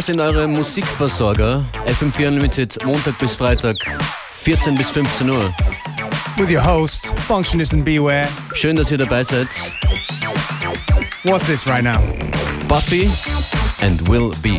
Wir 0.00 0.04
sind 0.04 0.20
eure 0.20 0.48
Musikversorger. 0.48 1.62
FM4 1.84 2.28
Unlimited, 2.28 2.86
Montag 2.86 3.18
bis 3.18 3.34
Freitag, 3.34 3.76
14 4.32 4.74
bis 4.74 4.88
15 4.92 5.28
Uhr. 5.28 5.54
With 6.38 6.50
your 6.50 6.64
host, 6.64 7.12
Functionist 7.18 7.74
and 7.74 7.84
Beware. 7.84 8.26
Schön, 8.54 8.76
dass 8.76 8.90
ihr 8.90 8.96
dabei 8.96 9.22
seid. 9.22 9.48
What's 11.22 11.44
this 11.44 11.66
right 11.66 11.84
now? 11.84 12.00
Buffy 12.66 13.10
and 13.82 14.08
Will 14.08 14.30
Be. 14.42 14.56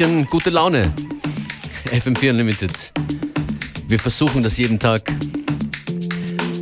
Bisschen 0.00 0.24
gute 0.30 0.48
Laune. 0.48 0.94
FM4 1.92 2.30
Unlimited. 2.30 2.72
Wir 3.86 3.98
versuchen 3.98 4.42
das 4.42 4.56
jeden 4.56 4.78
Tag. 4.78 5.02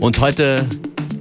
Und 0.00 0.19
heute 0.19 0.66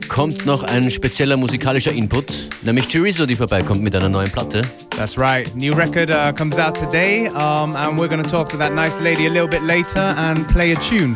kommt 0.08 0.44
noch 0.48 0.64
ein 0.64 0.90
spezieller 0.90 1.38
musikalischer 1.38 1.92
Input, 1.92 2.34
nämlich 2.64 2.92
Chorizo, 2.92 3.28
die 3.28 3.36
vorbeikommt 3.36 3.84
mit 3.84 3.94
einer 3.94 4.10
neuen 4.10 4.32
Platte. 4.32 4.62
That's 4.96 5.16
right. 5.16 5.56
New 5.56 5.76
record 5.76 6.10
uh, 6.10 6.34
comes 6.34 6.58
out 6.58 6.74
today, 6.74 7.28
um, 7.28 7.76
and 7.76 8.00
we're 8.00 8.10
going 8.10 8.24
to 8.24 8.28
talk 8.28 8.50
to 8.50 8.58
that 8.58 8.74
nice 8.74 9.00
lady 9.00 9.28
a 9.28 9.30
little 9.30 9.48
bit 9.48 9.62
later 9.62 10.16
and 10.18 10.48
play 10.48 10.72
a 10.72 10.76
tune. 10.76 11.16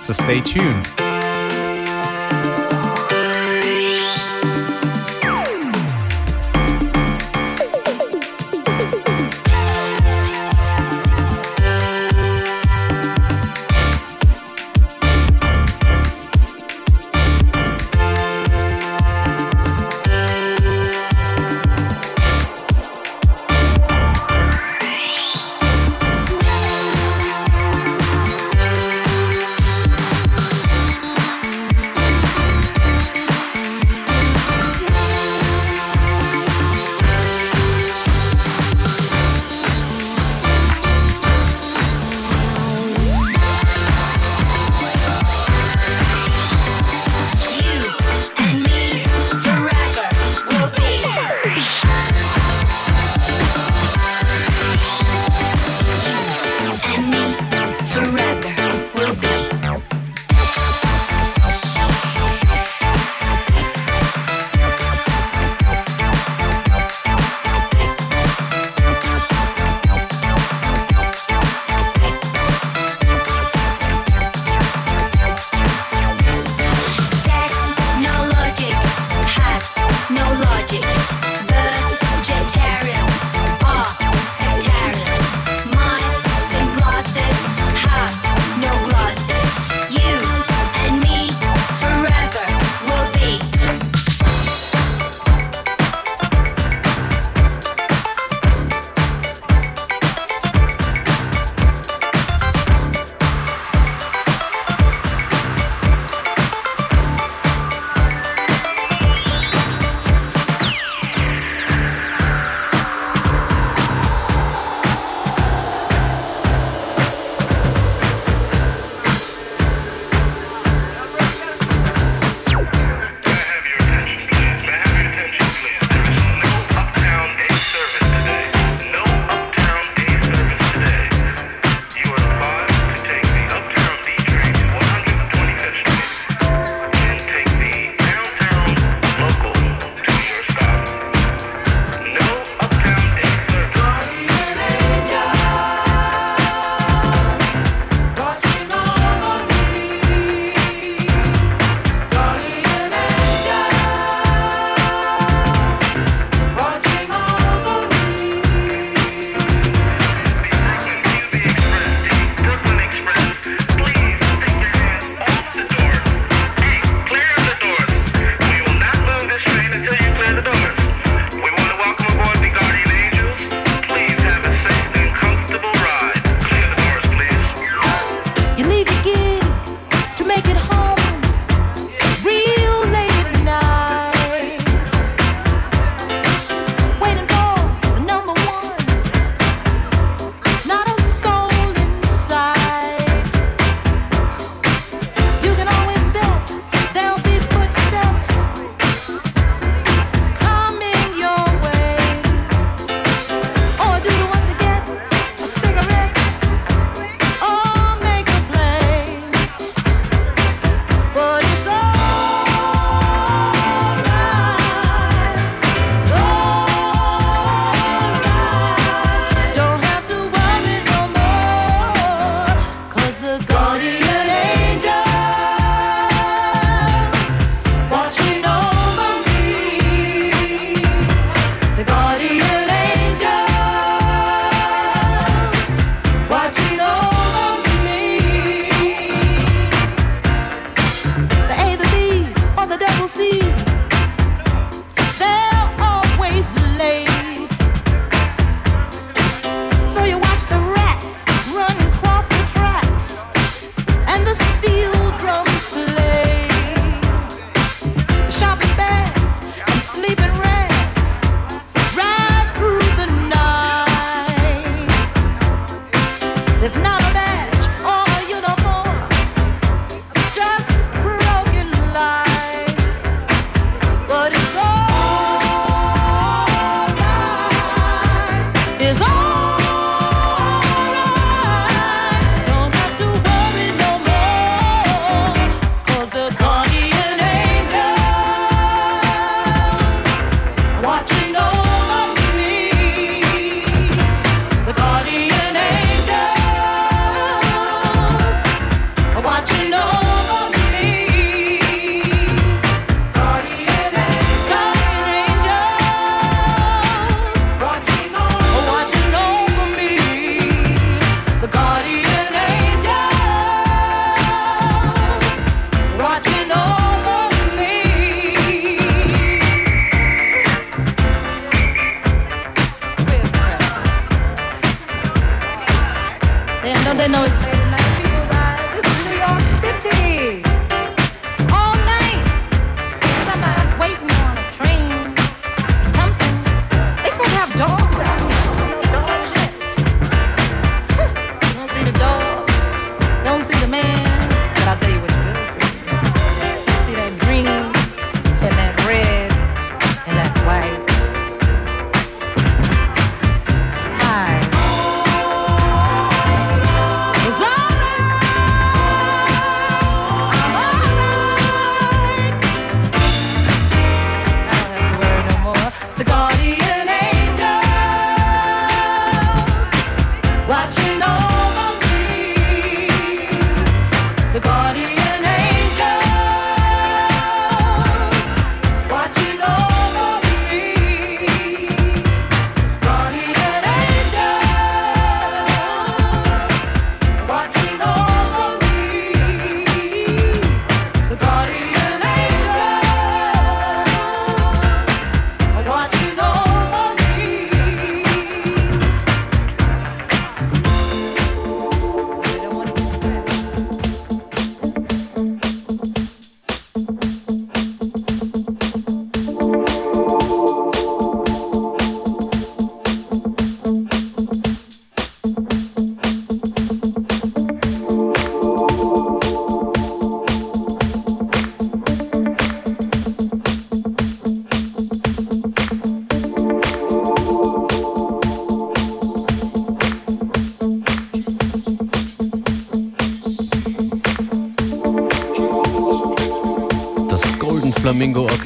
So 0.00 0.14
stay 0.14 0.40
tuned. 0.40 1.05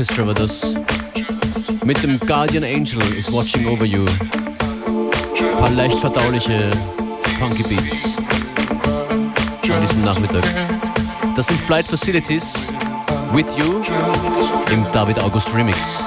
Orchestra 0.00 0.26
war 0.26 0.32
das. 0.32 0.62
Mit 1.84 2.02
dem 2.02 2.18
Guardian 2.20 2.64
Angel 2.64 3.02
is 3.18 3.30
Watching 3.30 3.66
Over 3.66 3.84
You. 3.84 4.06
Ein 4.06 5.58
paar 5.58 5.68
leicht 5.72 5.98
verdauliche 5.98 6.70
Punky 7.38 7.62
Beats 7.64 8.16
an 9.70 9.80
diesem 9.82 10.02
Nachmittag. 10.02 10.42
Das 11.36 11.48
sind 11.48 11.60
Flight 11.60 11.84
Facilities 11.84 12.54
with 13.34 13.44
You 13.58 13.82
im 14.72 14.86
David 14.90 15.18
August 15.18 15.54
Remix. 15.54 15.98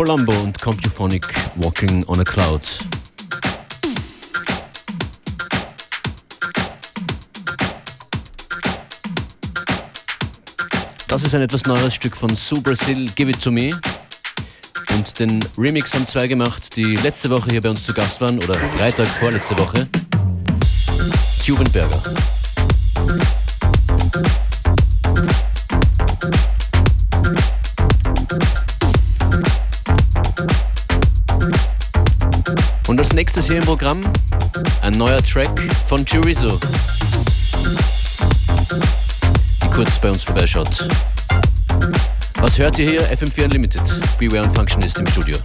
Colombo 0.00 0.32
und 0.32 0.58
Compuphonic 0.58 1.26
Walking 1.56 2.02
on 2.06 2.18
a 2.20 2.24
Cloud. 2.24 2.62
Das 11.06 11.22
ist 11.22 11.34
ein 11.34 11.42
etwas 11.42 11.66
neues 11.66 11.92
Stück 11.92 12.16
von 12.16 12.34
Sue 12.34 12.62
Brazil, 12.62 13.10
Give 13.14 13.30
It 13.30 13.42
To 13.42 13.50
Me. 13.50 13.78
Und 14.96 15.18
den 15.18 15.44
Remix 15.58 15.92
haben 15.92 16.08
zwei 16.08 16.26
gemacht, 16.28 16.74
die 16.76 16.96
letzte 16.96 17.28
Woche 17.28 17.50
hier 17.50 17.60
bei 17.60 17.68
uns 17.68 17.84
zu 17.84 17.92
Gast 17.92 18.22
waren, 18.22 18.38
oder 18.38 18.54
Freitag 18.54 19.06
vorletzte 19.06 19.58
Woche. 19.58 19.86
Tubenberger. 21.44 22.02
Hier 33.50 33.58
im 33.58 33.64
Programm 33.64 34.00
ein 34.80 34.92
neuer 34.92 35.20
Track 35.24 35.60
von 35.88 36.04
Chorizo, 36.04 36.60
die 39.60 39.68
kurz 39.70 39.98
bei 39.98 40.08
uns 40.08 40.22
vorbeischaut. 40.22 40.86
Was 42.40 42.58
hört 42.60 42.78
ihr 42.78 42.88
hier? 42.88 43.02
FM4 43.12 43.44
Unlimited. 43.46 43.82
Beware 44.20 44.44
und 44.44 44.54
Functionist 44.54 45.00
im 45.00 45.06
Studio. 45.08 45.36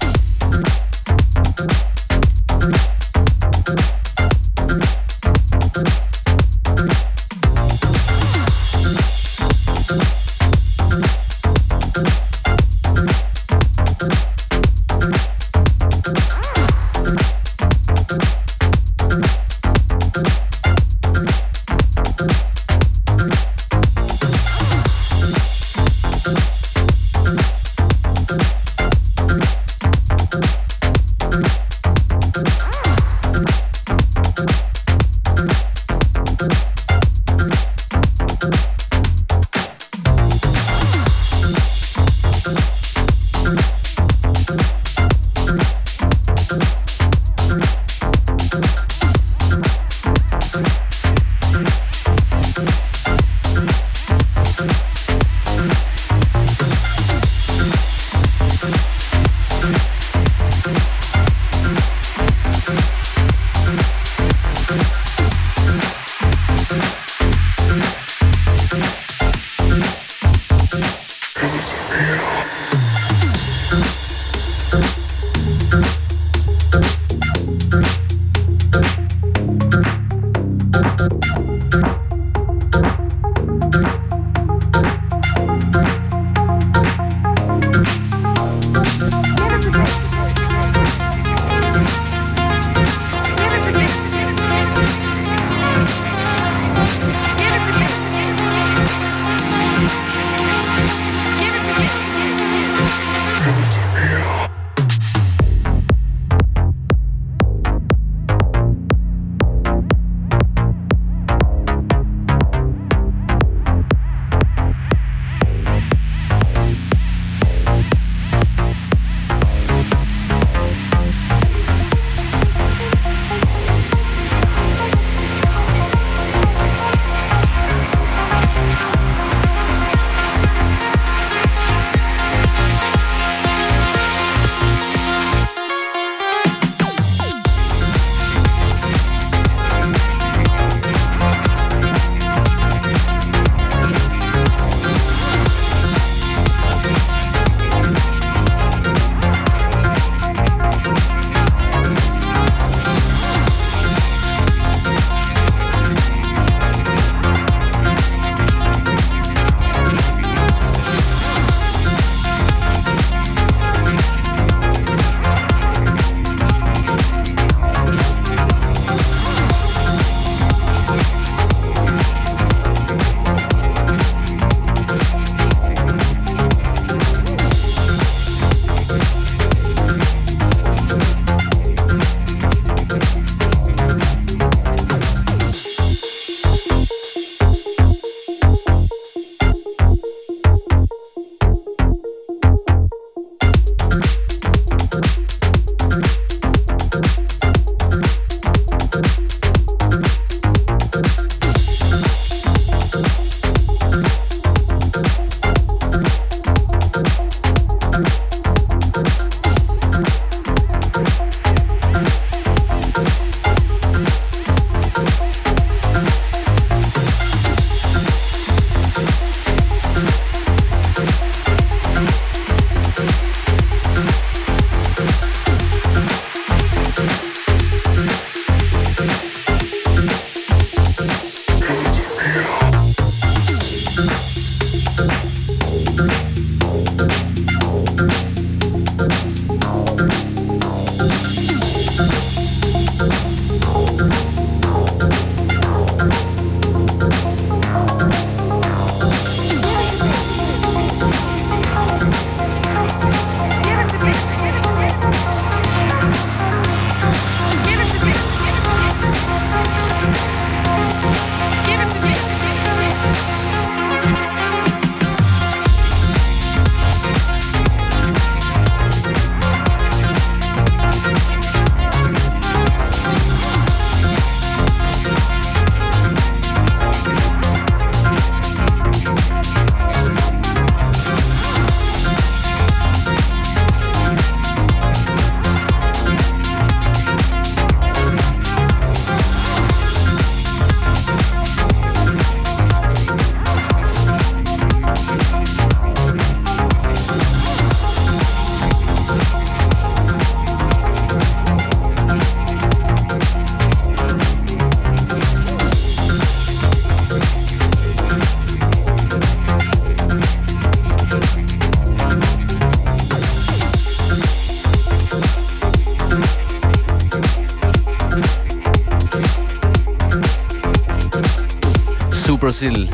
Brazil 322.65 322.89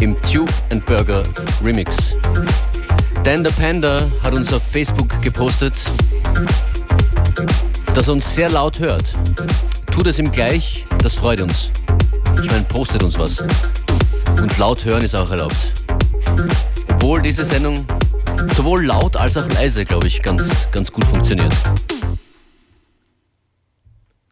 im 0.00 0.16
Tube 0.22 0.50
and 0.70 0.84
Burger 0.86 1.22
Remix. 1.62 2.14
Dan 3.22 3.44
the 3.44 3.50
Panda 3.50 4.10
hat 4.22 4.32
uns 4.32 4.50
auf 4.50 4.62
Facebook 4.62 5.20
gepostet, 5.20 5.74
dass 7.94 8.08
er 8.08 8.14
uns 8.14 8.34
sehr 8.34 8.48
laut 8.48 8.78
hört. 8.78 9.14
Tut 9.90 10.06
es 10.06 10.18
ihm 10.18 10.32
gleich, 10.32 10.86
das 11.02 11.14
freut 11.14 11.40
uns. 11.40 11.70
Ich 12.40 12.50
meine, 12.50 12.64
postet 12.64 13.02
uns 13.02 13.18
was. 13.18 13.42
Und 14.40 14.56
laut 14.56 14.82
hören 14.84 15.04
ist 15.04 15.14
auch 15.14 15.30
erlaubt. 15.30 15.72
Obwohl 16.88 17.20
diese 17.20 17.44
Sendung 17.44 17.86
sowohl 18.54 18.86
laut 18.86 19.16
als 19.16 19.36
auch 19.36 19.48
leise, 19.50 19.84
glaube 19.84 20.06
ich, 20.06 20.22
ganz, 20.22 20.70
ganz 20.72 20.90
gut 20.90 21.04
funktioniert. 21.04 21.54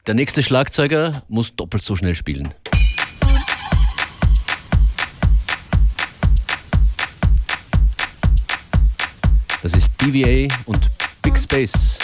Der 0.07 0.15
nächste 0.15 0.43
Schlagzeuger 0.43 1.25
muss 1.29 1.57
doppelt 1.57 1.85
so 1.85 1.95
schnell 1.95 2.15
spielen. 2.15 2.55
Das 9.67 9.75
ist 9.75 9.93
DVA 10.01 10.47
und 10.67 10.89
Big 11.23 11.37
Space 11.37 11.99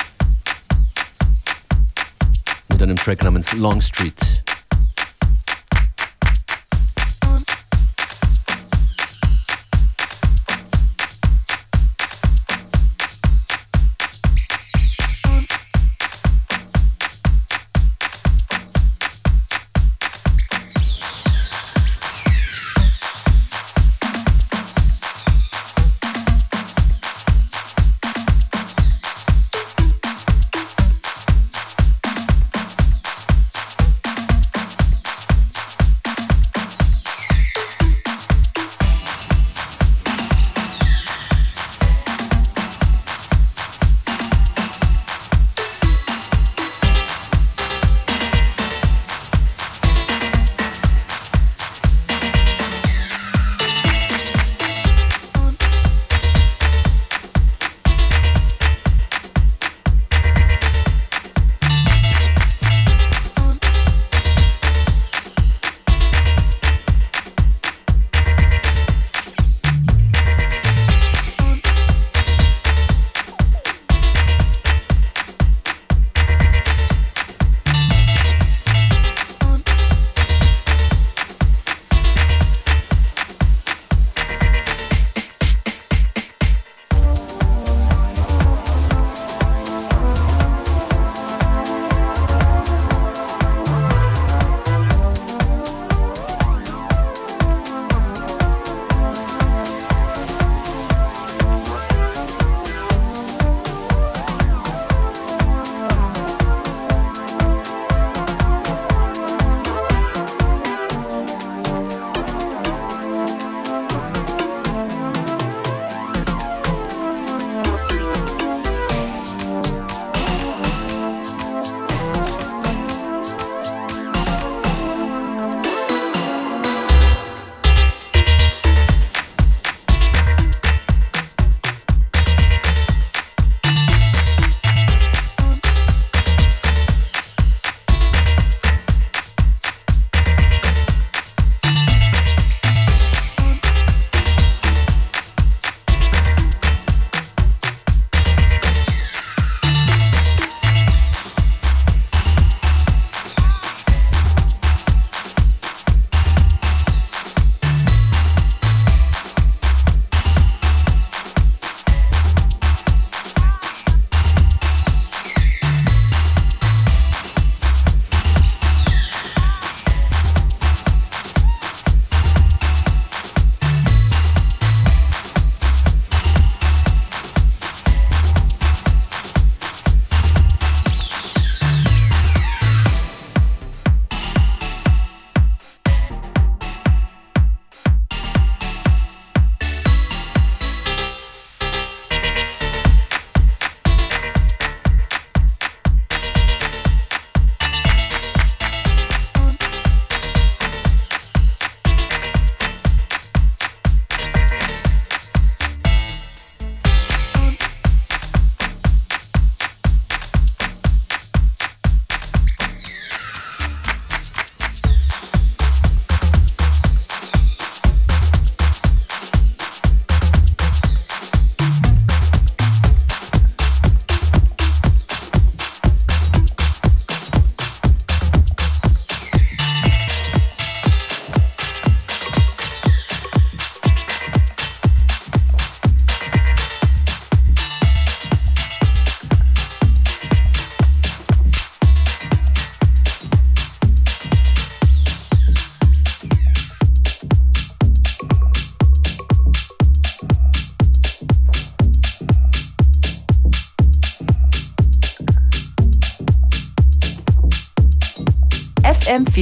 mit 2.68 2.83
einem 2.83 2.96
Track 2.96 3.22
namens 3.22 3.53
Long 3.53 3.81
Street. 3.81 4.41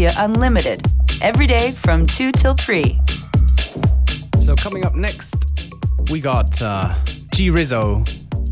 FM4 0.00 0.24
Unlimited. 0.24 0.86
every 1.22 1.46
day 1.46 1.72
from 1.72 2.06
2 2.06 2.32
till 2.32 2.54
3. 2.54 2.98
So 4.40 4.54
coming 4.56 4.84
up 4.86 4.94
next, 4.94 5.36
we 6.10 6.20
got 6.20 6.60
uh, 6.62 6.94
G 7.34 7.50
Rizzo 7.50 8.02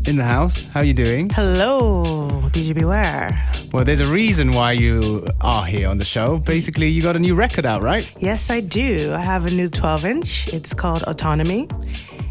in 0.07 0.15
the 0.15 0.23
house. 0.23 0.65
How 0.69 0.81
are 0.81 0.83
you 0.83 0.93
doing? 0.93 1.29
Hello, 1.31 2.29
DJ 2.51 2.75
Beware. 2.75 3.29
Well, 3.73 3.83
there's 3.83 3.99
a 4.01 4.11
reason 4.11 4.51
why 4.51 4.73
you 4.73 5.27
are 5.41 5.65
here 5.65 5.87
on 5.87 5.97
the 5.97 6.05
show. 6.05 6.37
Basically, 6.37 6.87
you 6.89 7.01
got 7.01 7.15
a 7.15 7.19
new 7.19 7.35
record 7.35 7.65
out, 7.65 7.81
right? 7.81 8.11
Yes, 8.19 8.49
I 8.49 8.59
do. 8.61 9.11
I 9.13 9.19
have 9.19 9.45
a 9.45 9.51
new 9.51 9.69
12 9.69 10.05
inch. 10.05 10.53
It's 10.53 10.73
called 10.73 11.03
Autonomy. 11.03 11.67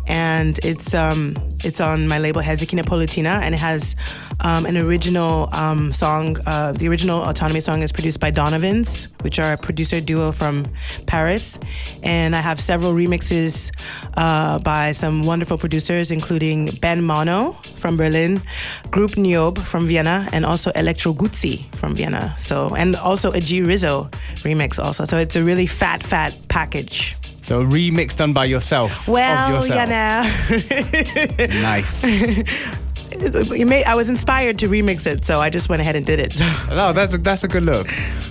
And 0.07 0.59
it's 0.64 0.94
um 0.94 1.37
it's 1.64 1.81
on 1.83 2.09
my 2.09 2.18
label 2.18 2.40
Hezekiah 2.40 2.83
Napolitina 2.83 3.42
and 3.42 3.54
it 3.54 3.59
has 3.61 3.94
um, 4.49 4.65
an 4.67 4.77
original 4.79 5.49
um, 5.55 5.93
song. 5.93 6.37
Uh, 6.47 6.73
the 6.73 6.89
original 6.89 7.23
Autonomy 7.23 7.61
song 7.61 7.83
is 7.83 7.93
produced 7.93 8.19
by 8.19 8.31
Donovans, 8.31 9.09
which 9.23 9.39
are 9.39 9.53
a 9.53 9.57
producer 9.59 10.01
duo 10.01 10.33
from 10.33 10.65
Paris. 11.07 11.59
And 12.03 12.35
I 12.35 12.41
have 12.41 12.59
several 12.61 12.93
remixes 12.95 13.71
uh, 14.17 14.59
by 14.61 14.93
some 14.93 15.25
wonderful 15.27 15.59
producers, 15.59 16.11
including 16.11 16.71
Ben 16.81 17.05
Mono 17.05 17.53
from 17.77 17.97
Berlin, 17.97 18.41
Group 18.91 19.13
Niob 19.13 19.59
from 19.59 19.87
Vienna, 19.87 20.27
and 20.33 20.47
also 20.47 20.71
Electro 20.71 21.13
Guzzi 21.13 21.65
from 21.75 21.95
Vienna. 21.95 22.35
So, 22.39 22.75
and 22.75 22.97
also 22.97 23.31
a 23.33 23.41
G 23.41 23.61
Rizzo 23.63 24.09
remix 24.45 24.79
also. 24.83 25.05
So 25.05 25.19
it's 25.19 25.37
a 25.37 25.45
really 25.45 25.67
fat, 25.67 26.03
fat 26.03 26.35
package. 26.49 27.17
So 27.43 27.61
a 27.61 27.65
remix 27.65 28.17
done 28.17 28.33
by 28.33 28.47
yourself. 28.47 28.93
of 29.03 29.09
Well, 29.09 29.55
yourself. 29.55 29.81
you 29.81 31.47
know, 31.47 31.63
Nice. 31.63 32.05
may, 33.66 33.85
I 33.85 33.94
was 33.94 34.09
inspired 34.09 34.59
to 34.61 34.68
remix 34.68 35.07
it, 35.07 35.24
so 35.24 35.40
I 35.40 35.50
just 35.50 35.68
went 35.68 35.81
ahead 35.81 35.96
and 35.96 36.04
did 36.07 36.20
it. 36.20 36.38
No, 36.70 36.92
that's 36.92 37.14
a, 37.14 37.18
that's 37.18 37.44
a 37.44 37.48
good 37.48 37.62
look. 37.62 37.87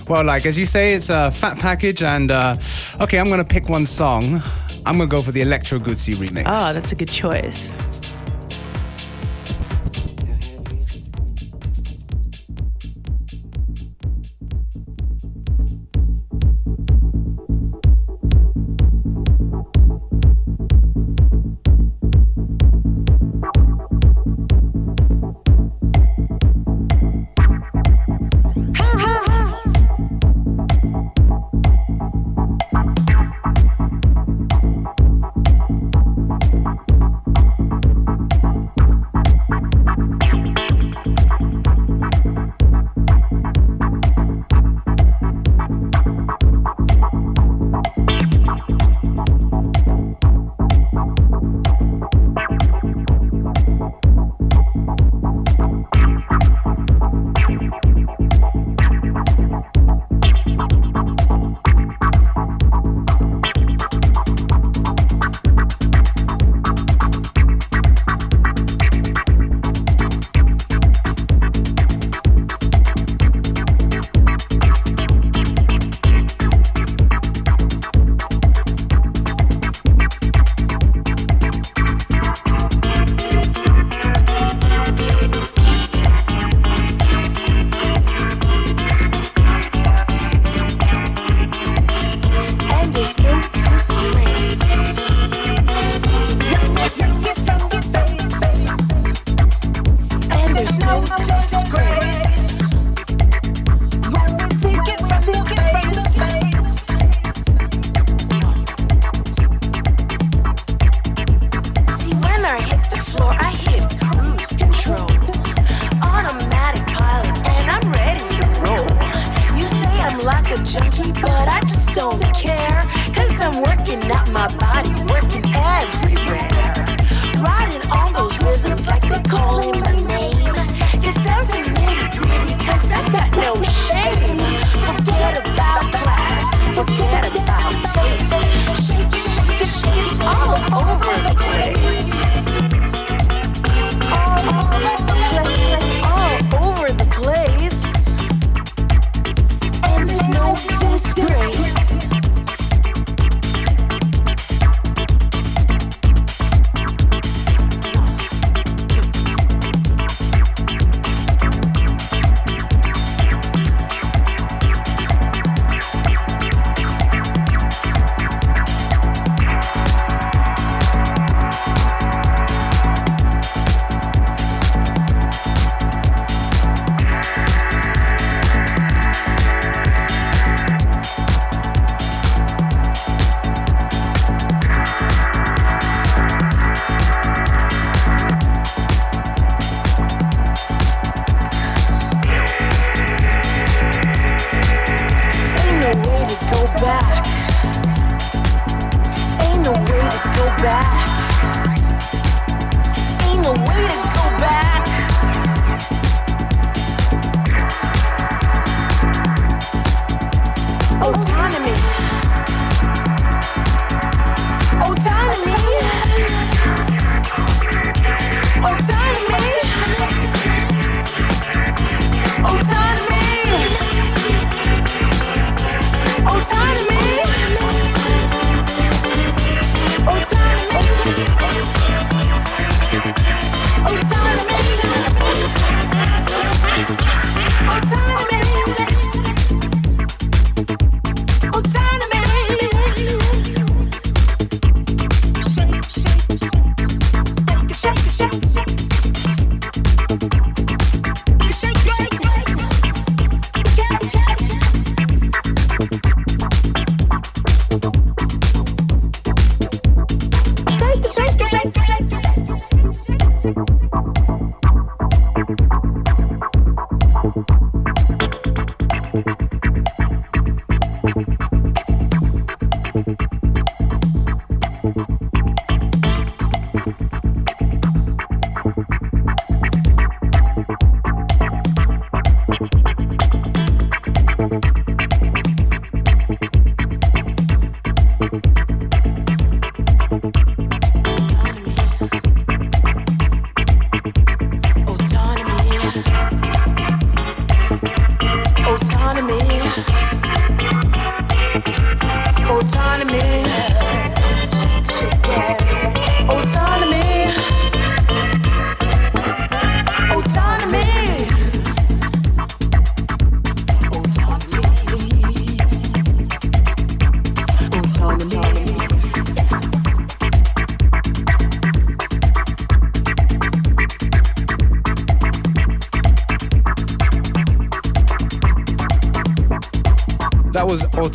Well, 0.08 0.24
like 0.24 0.46
as 0.46 0.58
you 0.58 0.66
say, 0.66 0.94
it's 0.94 1.10
a 1.10 1.30
fat 1.30 1.58
package, 1.58 2.02
and 2.02 2.30
uh, 2.30 2.56
okay, 3.00 3.18
I'm 3.18 3.28
gonna 3.28 3.44
pick 3.44 3.68
one 3.68 3.86
song. 3.86 4.42
I'm 4.86 4.96
gonna 4.98 5.06
go 5.06 5.20
for 5.22 5.32
the 5.32 5.42
Electro 5.42 5.78
Guzzi 5.78 6.14
remix. 6.14 6.44
oh, 6.46 6.72
that's 6.72 6.92
a 6.92 6.96
good 6.96 7.08
choice. 7.08 7.76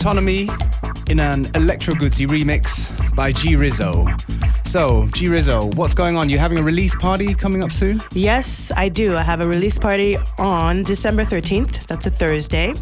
Autonomy 0.03 0.49
in 1.09 1.21
an 1.21 1.45
Electro 1.55 1.93
Guzzi 1.93 2.27
remix 2.27 2.91
by 3.15 3.31
G 3.31 3.55
Rizzo. 3.55 4.05
So, 4.65 5.07
G 5.13 5.29
Rizzo, 5.29 5.67
what's 5.75 5.93
going 5.93 6.17
on? 6.17 6.27
You 6.27 6.37
having 6.37 6.59
a 6.59 6.61
release 6.61 6.93
party 6.93 7.33
coming 7.33 7.63
up 7.63 7.71
soon? 7.71 8.01
Yes, 8.11 8.69
I 8.75 8.89
do. 8.89 9.15
I 9.15 9.21
have 9.21 9.39
a 9.39 9.47
release 9.47 9.79
party 9.79 10.17
on 10.37 10.83
December 10.83 11.23
13th. 11.23 11.87
That's 11.87 12.05
a 12.05 12.09
Thursday. 12.09 12.73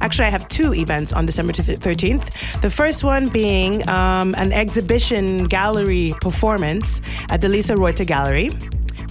Actually, 0.00 0.28
I 0.28 0.30
have 0.30 0.48
two 0.48 0.72
events 0.72 1.12
on 1.12 1.26
December 1.26 1.52
13th. 1.52 2.62
The 2.62 2.70
first 2.70 3.04
one 3.04 3.28
being 3.28 3.86
um, 3.86 4.34
an 4.38 4.50
exhibition 4.50 5.44
gallery 5.48 6.14
performance 6.22 7.02
at 7.28 7.42
the 7.42 7.50
Lisa 7.50 7.76
Reuter 7.76 8.06
Gallery. 8.06 8.48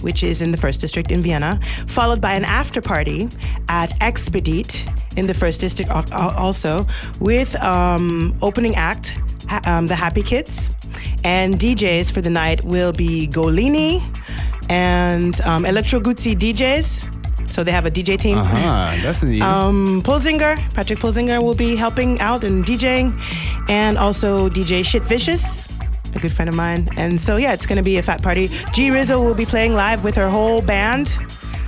Which 0.00 0.24
is 0.24 0.42
in 0.42 0.50
the 0.50 0.56
first 0.56 0.80
district 0.80 1.12
in 1.12 1.20
Vienna, 1.20 1.60
followed 1.86 2.20
by 2.20 2.34
an 2.34 2.44
after 2.44 2.80
party 2.80 3.28
at 3.68 3.96
Expedit 4.00 4.91
in 5.16 5.26
the 5.26 5.34
first 5.34 5.60
district 5.60 5.90
al- 5.90 6.04
al- 6.12 6.30
also, 6.36 6.86
with 7.20 7.54
um, 7.62 8.36
opening 8.42 8.74
act, 8.76 9.12
um, 9.66 9.86
the 9.86 9.94
Happy 9.94 10.22
Kids, 10.22 10.70
and 11.24 11.54
DJs 11.58 12.10
for 12.12 12.20
the 12.20 12.30
night 12.30 12.64
will 12.64 12.92
be 12.92 13.26
Golini 13.28 14.00
and 14.70 15.40
um, 15.42 15.66
Electro 15.66 16.00
Guzzi 16.00 16.34
DJs. 16.36 17.08
So 17.50 17.62
they 17.62 17.70
have 17.72 17.84
a 17.84 17.90
DJ 17.90 18.18
team. 18.18 18.38
Ah, 18.38 18.96
that's 19.02 19.22
neat. 19.22 19.42
Um, 19.42 20.00
Pulsinger, 20.02 20.56
Patrick 20.72 20.98
Pulsinger 21.00 21.42
will 21.42 21.54
be 21.54 21.76
helping 21.76 22.18
out 22.20 22.44
and 22.44 22.64
DJing, 22.64 23.12
and 23.68 23.98
also 23.98 24.48
DJ 24.48 24.82
Shit 24.82 25.02
Vicious, 25.02 25.68
a 26.14 26.18
good 26.18 26.32
friend 26.32 26.48
of 26.48 26.54
mine. 26.54 26.88
And 26.96 27.20
so 27.20 27.36
yeah, 27.36 27.52
it's 27.52 27.66
gonna 27.66 27.82
be 27.82 27.98
a 27.98 28.02
fat 28.02 28.22
party. 28.22 28.48
G 28.72 28.90
Rizzo 28.90 29.22
will 29.22 29.34
be 29.34 29.44
playing 29.44 29.74
live 29.74 30.02
with 30.02 30.14
her 30.16 30.30
whole 30.30 30.62
band, 30.62 31.08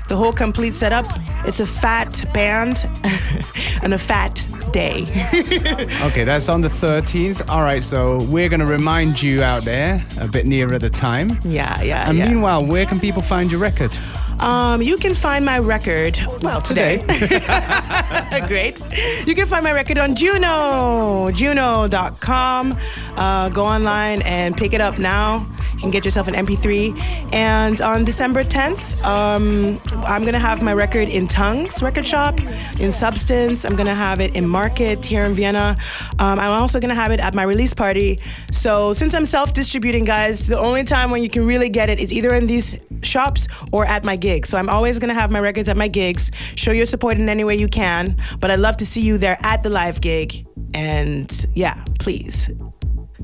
the 0.09 0.17
whole 0.17 0.33
complete 0.33 0.75
setup. 0.75 1.07
It's 1.47 1.61
a 1.61 1.67
fat 1.67 2.25
band 2.33 2.87
and 3.83 3.93
a 3.95 3.99
fat 3.99 4.43
day. 4.73 5.07
Okay, 6.05 6.25
that's 6.25 6.49
on 6.49 6.61
the 6.61 6.69
13th. 6.69 7.49
All 7.49 7.63
right, 7.63 7.83
so 7.83 8.19
we're 8.29 8.49
going 8.49 8.61
to 8.61 8.67
remind 8.67 9.23
you 9.23 9.43
out 9.43 9.65
there 9.65 10.05
a 10.21 10.29
bit 10.29 10.47
nearer 10.47 10.79
the 10.79 10.91
time. 10.91 11.39
yeah, 11.43 11.81
yeah. 11.83 12.09
And 12.09 12.19
yeah. 12.19 12.29
meanwhile, 12.29 12.65
where 12.65 12.85
can 12.87 12.99
people 13.01 13.23
find 13.23 13.51
your 13.51 13.61
record? 13.61 13.97
Um, 14.41 14.83
you 14.83 14.97
can 14.99 15.15
find 15.15 15.45
my 15.45 15.59
record, 15.59 16.19
well, 16.43 16.61
today. 16.61 16.99
Great. 18.49 18.79
You 19.27 19.35
can 19.35 19.47
find 19.47 19.65
my 19.65 19.73
record 19.73 19.97
on 19.99 20.15
Juno, 20.15 21.31
juno.com. 21.31 22.77
Uh, 23.17 23.49
go 23.51 23.65
online 23.65 24.23
and 24.23 24.57
pick 24.57 24.73
it 24.75 24.81
up 24.81 24.99
now. 24.99 25.47
You 25.75 25.81
can 25.81 25.91
get 25.91 26.05
yourself 26.05 26.29
an 26.29 26.35
MP3. 26.35 27.33
And 27.33 27.81
on 27.81 28.05
December 28.05 28.45
10th, 28.45 29.03
um, 29.05 29.81
I'm 30.05 30.23
going 30.23 30.35
to 30.35 30.39
have 30.39 30.63
my 30.63 30.73
record 30.73 31.09
in 31.09 31.29
Tongues 31.29 31.83
Record 31.83 32.07
Shop, 32.07 32.39
in 32.81 32.93
Substance. 32.93 33.65
I'm 33.65 33.77
going 33.77 33.87
to 33.87 33.95
have 33.95 34.21
it 34.21 34.35
in 34.35 34.49
Market 34.49 35.05
here 35.05 35.25
in 35.25 35.33
Vienna. 35.33 35.77
Um, 36.19 36.39
I'm 36.39 36.61
also 36.61 36.81
going 36.81 36.91
to 36.91 36.95
have 36.95 37.11
it 37.11 37.21
at 37.21 37.35
my 37.35 37.43
release 37.43 37.75
party. 37.75 38.21
So 38.53 38.95
since 38.95 39.15
I'm 39.15 39.27
self 39.27 39.53
distributing, 39.53 40.05
guys, 40.05 40.47
the 40.47 40.59
only 40.59 40.85
time 40.85 41.11
when 41.11 41.23
you 41.23 41.29
can 41.29 41.47
really 41.47 41.69
get 41.69 41.91
it 41.91 41.99
is 41.99 42.13
either 42.13 42.33
in 42.35 42.47
these 42.47 42.79
shops 43.03 43.49
or 43.73 43.85
at 43.87 44.05
my 44.05 44.17
gigs. 44.17 44.49
So 44.49 44.59
I'm 44.59 44.69
always 44.69 44.99
going 44.99 45.09
to 45.09 45.15
have 45.15 45.31
my 45.31 45.41
records 45.41 45.69
at 45.69 45.77
my 45.77 45.89
gigs. 45.89 46.31
Show 46.55 46.73
your 46.73 46.87
support 46.87 47.19
in 47.19 47.29
any 47.29 47.45
way 47.45 47.57
you 47.57 47.69
can. 47.69 48.17
But 48.41 48.51
I'd 48.51 48.61
love 48.61 48.77
to 48.79 48.87
see 48.87 49.01
you 49.01 49.19
there 49.19 49.39
at 49.41 49.63
the 49.63 49.71
live 49.71 50.01
gig. 50.01 50.47
And 50.73 51.47
yeah, 51.55 51.85
please. 51.99 52.51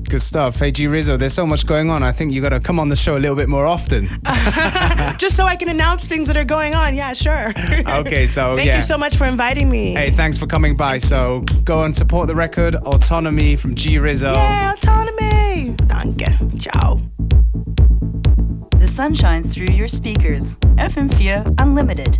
Good 0.09 0.21
stuff. 0.21 0.59
Hey, 0.59 0.71
G 0.71 0.87
Rizzo, 0.87 1.15
there's 1.17 1.33
so 1.33 1.45
much 1.45 1.65
going 1.65 1.89
on. 1.89 2.03
I 2.03 2.11
think 2.11 2.33
you 2.33 2.41
got 2.41 2.49
to 2.49 2.59
come 2.59 2.79
on 2.79 2.89
the 2.89 2.95
show 2.95 3.15
a 3.15 3.19
little 3.19 3.35
bit 3.35 3.47
more 3.47 3.65
often. 3.65 4.07
Just 5.17 5.35
so 5.37 5.45
I 5.45 5.55
can 5.57 5.69
announce 5.69 6.05
things 6.05 6.27
that 6.27 6.35
are 6.35 6.43
going 6.43 6.75
on. 6.75 6.95
Yeah, 6.95 7.13
sure. 7.13 7.53
Okay, 8.01 8.25
so 8.25 8.55
Thank 8.55 8.67
yeah. 8.67 8.77
you 8.77 8.83
so 8.83 8.97
much 8.97 9.15
for 9.15 9.25
inviting 9.25 9.69
me. 9.69 9.93
Hey, 9.93 10.09
thanks 10.11 10.37
for 10.37 10.47
coming 10.47 10.75
by. 10.75 10.97
So 10.97 11.41
go 11.63 11.83
and 11.83 11.95
support 11.95 12.27
the 12.27 12.35
record, 12.35 12.75
Autonomy 12.75 13.55
from 13.55 13.75
G 13.75 13.97
Rizzo. 13.99 14.33
Yeah, 14.33 14.73
autonomy. 14.73 15.75
Danke. 15.87 16.27
Ciao. 16.59 17.01
The 18.77 18.87
sun 18.87 19.13
shines 19.13 19.53
through 19.53 19.67
your 19.73 19.87
speakers. 19.87 20.57
FM4 20.77 21.55
Unlimited. 21.59 22.19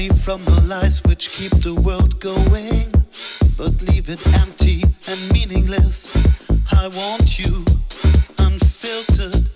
Me 0.00 0.08
from 0.08 0.42
the 0.44 0.60
lies 0.62 1.04
which 1.04 1.28
keep 1.28 1.52
the 1.62 1.74
world 1.74 2.18
going. 2.20 2.90
But 3.58 3.82
leave 3.82 4.08
it 4.08 4.26
empty 4.40 4.82
and 4.82 5.20
meaningless. 5.30 6.10
I 6.72 6.88
want 6.88 7.38
you 7.38 7.66
unfiltered 8.38 9.49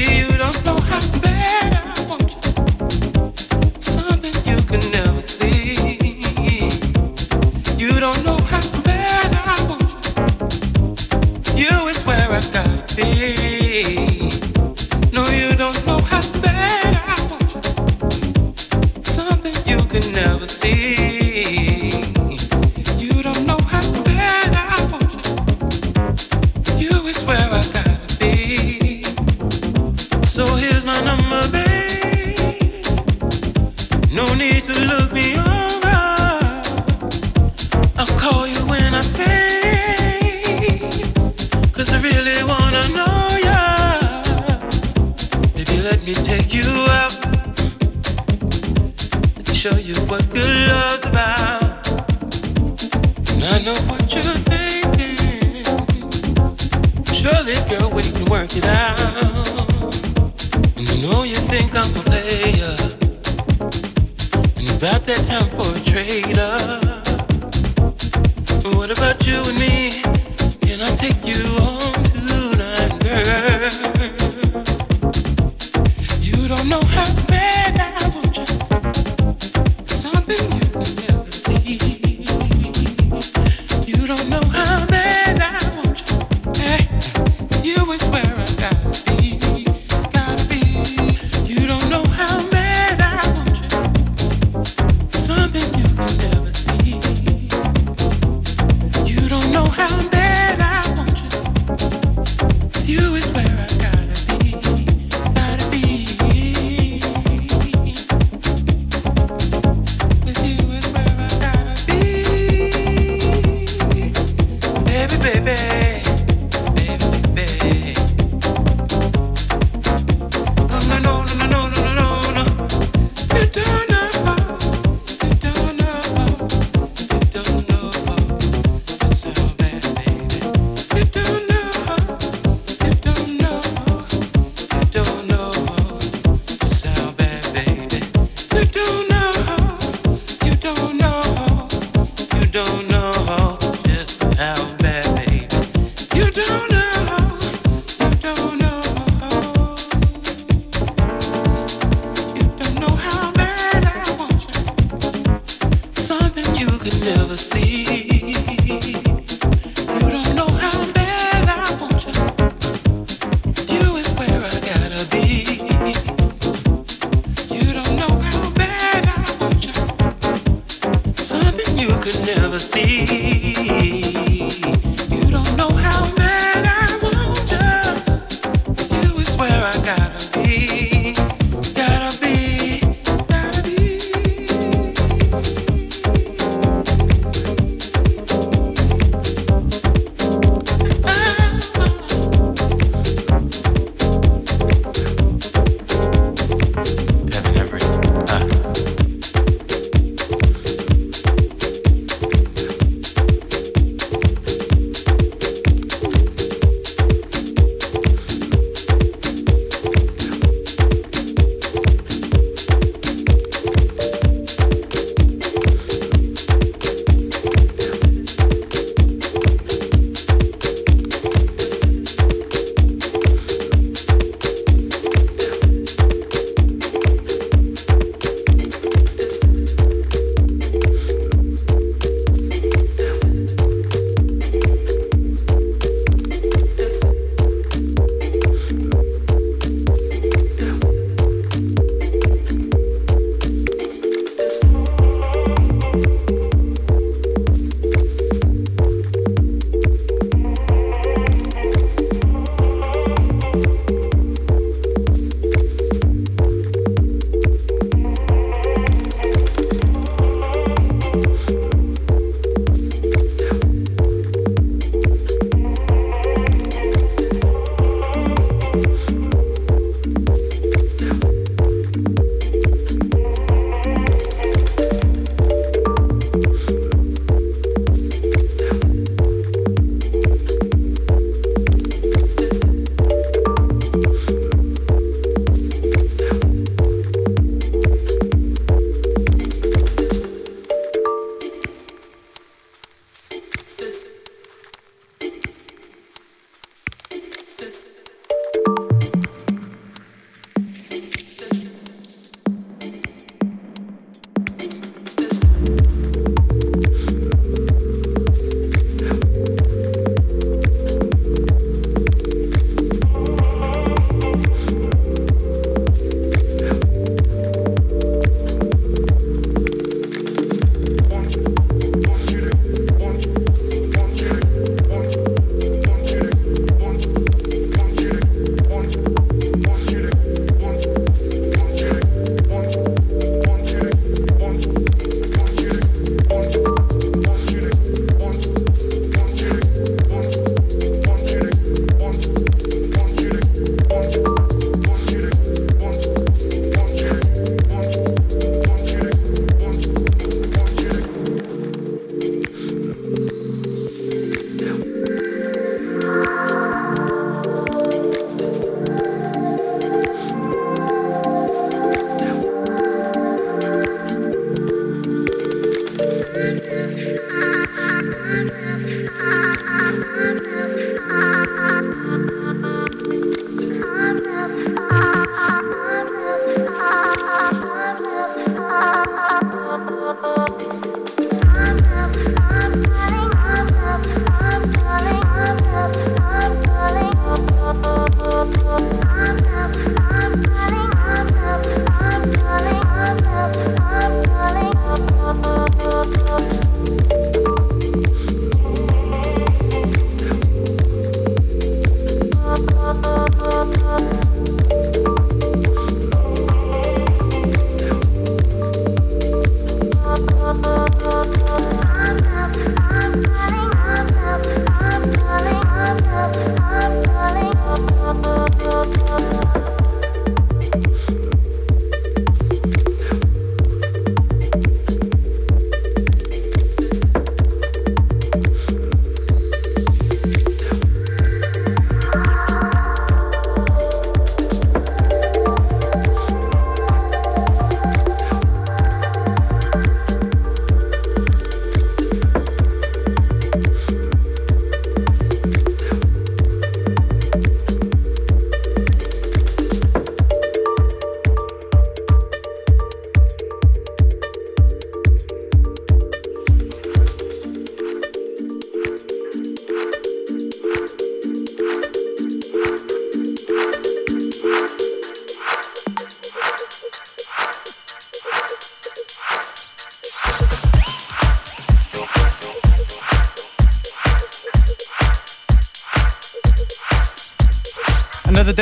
Girl, 0.00 0.08
we 0.08 0.38
can 0.38 0.74
work 0.76 0.86
it 1.24 1.74
out. 1.74 1.89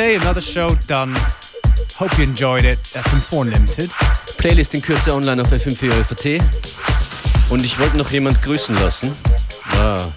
Another 0.09 0.21
day, 0.21 0.25
another 0.25 0.41
show 0.41 0.75
done. 0.87 1.15
Hope 1.95 2.17
you 2.17 2.23
enjoyed 2.23 2.65
it. 2.65 2.79
FM4 2.79 3.45
Limited. 3.45 3.91
Playlist 4.37 4.73
in 4.73 4.81
Kürze 4.81 5.13
online 5.13 5.39
auf 5.39 5.51
FM4 5.51 5.85
ÖVT. 5.99 6.43
Und 7.51 7.63
ich 7.63 7.77
wollte 7.77 7.95
noch 7.95 8.09
jemand 8.09 8.41
grüßen 8.41 8.73
lassen. 8.75 9.11
Ah. 9.73 10.07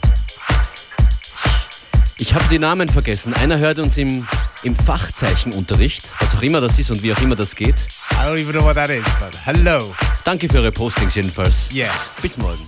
Ich 2.16 2.32
habe 2.32 2.45
die 2.51 2.59
Namen 2.59 2.88
vergessen. 2.88 3.34
Einer 3.34 3.59
hört 3.59 3.80
uns 3.80 3.99
im, 3.99 4.26
im 4.62 4.74
Fachzeichenunterricht, 4.74 6.11
was 6.20 6.36
auch 6.36 6.43
immer 6.43 6.62
das 6.62 6.78
ist 6.78 6.90
und 6.90 7.03
wie 7.03 7.12
auch 7.12 7.20
immer 7.20 7.36
das 7.36 7.55
geht. 7.55 7.76
I 8.12 8.14
don't 8.24 8.38
even 8.38 8.53
know 8.53 8.64
what 8.64 8.76
that 8.76 8.88
is, 8.88 9.05
but 9.20 9.36
hello. 9.45 9.95
Danke 10.24 10.49
für 10.49 10.59
eure 10.59 10.72
Postings 10.72 11.16
jedenfalls. 11.16 11.68
Yeah. 11.70 11.93
Bis 12.22 12.38
morgen. 12.38 12.66